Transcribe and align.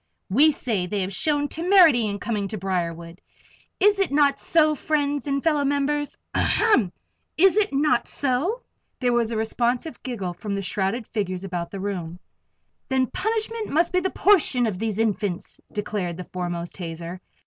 We 0.31 0.49
say 0.49 0.87
they 0.87 1.01
have 1.01 1.13
shown 1.13 1.47
temerity 1.47 2.07
in 2.07 2.17
coming 2.17 2.47
to 2.47 2.57
Briarwood 2.57 3.21
is 3.79 3.99
it 3.99 4.11
not 4.11 4.39
so, 4.39 4.73
friends 4.73 5.27
and 5.27 5.43
fellow 5.43 5.63
members 5.63 6.17
ahem! 6.33 6.91
is 7.37 7.55
it 7.55 7.71
not 7.71 8.07
so?" 8.07 8.63
There 8.99 9.13
was 9.13 9.31
a 9.31 9.37
responsive 9.37 10.01
giggle 10.01 10.33
from 10.33 10.55
the 10.55 10.63
shrouded 10.63 11.05
figures 11.05 11.43
about 11.43 11.69
the 11.69 11.79
room. 11.79 12.17
"Then 12.89 13.05
punishment 13.11 13.69
must 13.69 13.93
be 13.93 13.99
the 13.99 14.09
portion 14.09 14.65
of 14.65 14.79
these 14.79 14.97
Infants," 14.97 15.61
declared 15.71 16.17
the 16.17 16.23
foremost 16.23 16.77
hazer. 16.77 17.21